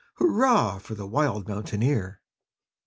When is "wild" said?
1.05-1.47